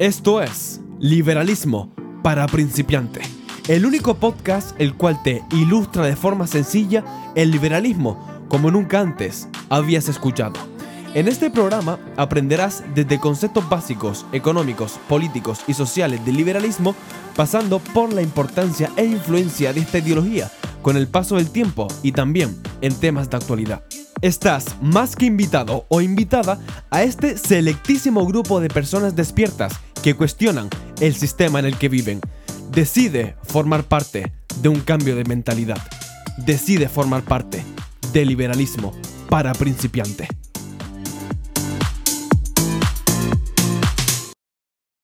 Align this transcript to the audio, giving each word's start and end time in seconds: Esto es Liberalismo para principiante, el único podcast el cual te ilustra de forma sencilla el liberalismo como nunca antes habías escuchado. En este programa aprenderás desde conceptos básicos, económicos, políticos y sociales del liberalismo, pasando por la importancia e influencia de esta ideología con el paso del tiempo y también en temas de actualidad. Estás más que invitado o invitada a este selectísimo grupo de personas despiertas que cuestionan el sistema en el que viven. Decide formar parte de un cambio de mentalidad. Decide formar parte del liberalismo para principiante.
Esto 0.00 0.40
es 0.40 0.80
Liberalismo 0.98 1.94
para 2.22 2.46
principiante, 2.46 3.20
el 3.68 3.84
único 3.84 4.14
podcast 4.14 4.74
el 4.80 4.94
cual 4.94 5.22
te 5.22 5.42
ilustra 5.52 6.06
de 6.06 6.16
forma 6.16 6.46
sencilla 6.46 7.04
el 7.34 7.50
liberalismo 7.50 8.46
como 8.48 8.70
nunca 8.70 9.00
antes 9.00 9.46
habías 9.68 10.08
escuchado. 10.08 10.54
En 11.12 11.28
este 11.28 11.50
programa 11.50 11.98
aprenderás 12.16 12.82
desde 12.94 13.20
conceptos 13.20 13.68
básicos, 13.68 14.24
económicos, 14.32 14.98
políticos 15.06 15.60
y 15.66 15.74
sociales 15.74 16.24
del 16.24 16.38
liberalismo, 16.38 16.94
pasando 17.36 17.78
por 17.78 18.10
la 18.10 18.22
importancia 18.22 18.90
e 18.96 19.04
influencia 19.04 19.74
de 19.74 19.80
esta 19.80 19.98
ideología 19.98 20.50
con 20.80 20.96
el 20.96 21.08
paso 21.08 21.36
del 21.36 21.50
tiempo 21.50 21.88
y 22.02 22.12
también 22.12 22.56
en 22.80 22.94
temas 22.94 23.28
de 23.28 23.36
actualidad. 23.36 23.82
Estás 24.22 24.76
más 24.82 25.16
que 25.16 25.24
invitado 25.24 25.86
o 25.88 26.02
invitada 26.02 26.60
a 26.90 27.02
este 27.02 27.38
selectísimo 27.38 28.26
grupo 28.26 28.60
de 28.60 28.68
personas 28.68 29.16
despiertas 29.16 29.72
que 30.02 30.14
cuestionan 30.14 30.68
el 31.00 31.14
sistema 31.14 31.58
en 31.58 31.64
el 31.64 31.78
que 31.78 31.88
viven. 31.88 32.20
Decide 32.70 33.36
formar 33.42 33.84
parte 33.84 34.30
de 34.60 34.68
un 34.68 34.80
cambio 34.80 35.16
de 35.16 35.24
mentalidad. 35.24 35.78
Decide 36.36 36.90
formar 36.90 37.22
parte 37.22 37.64
del 38.12 38.28
liberalismo 38.28 38.92
para 39.30 39.54
principiante. 39.54 40.28